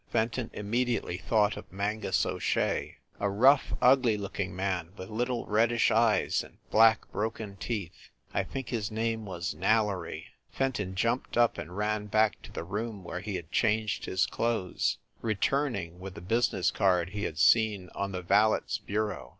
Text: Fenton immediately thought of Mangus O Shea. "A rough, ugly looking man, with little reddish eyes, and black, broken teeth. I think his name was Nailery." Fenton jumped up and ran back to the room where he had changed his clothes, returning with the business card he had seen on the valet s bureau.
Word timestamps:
Fenton 0.09 0.49
immediately 0.51 1.19
thought 1.19 1.55
of 1.55 1.71
Mangus 1.71 2.25
O 2.25 2.39
Shea. 2.39 2.95
"A 3.19 3.29
rough, 3.29 3.75
ugly 3.83 4.17
looking 4.17 4.55
man, 4.55 4.93
with 4.97 5.11
little 5.11 5.45
reddish 5.45 5.91
eyes, 5.91 6.43
and 6.43 6.57
black, 6.71 7.11
broken 7.11 7.55
teeth. 7.57 8.09
I 8.33 8.41
think 8.43 8.69
his 8.69 8.89
name 8.89 9.27
was 9.27 9.53
Nailery." 9.53 10.23
Fenton 10.49 10.95
jumped 10.95 11.37
up 11.37 11.59
and 11.59 11.77
ran 11.77 12.07
back 12.07 12.41
to 12.41 12.51
the 12.51 12.63
room 12.63 13.03
where 13.03 13.19
he 13.19 13.35
had 13.35 13.51
changed 13.51 14.05
his 14.05 14.25
clothes, 14.25 14.97
returning 15.21 15.99
with 15.99 16.15
the 16.15 16.21
business 16.21 16.71
card 16.71 17.11
he 17.11 17.25
had 17.25 17.37
seen 17.37 17.91
on 17.93 18.11
the 18.11 18.23
valet 18.23 18.61
s 18.65 18.79
bureau. 18.79 19.29